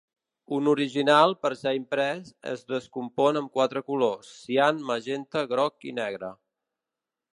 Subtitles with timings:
[0.59, 6.33] Un original, per ser imprès, es descompon amb quatre colors: cian, magenta, groc i negre.